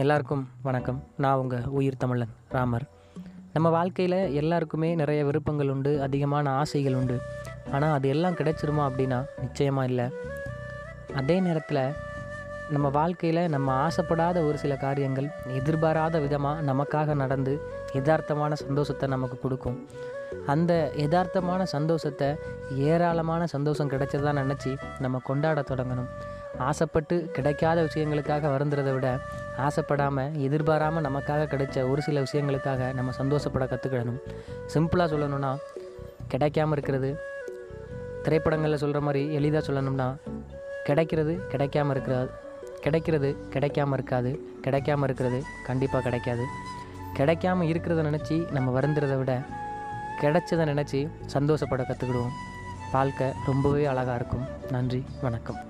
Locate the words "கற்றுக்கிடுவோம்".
51.82-52.36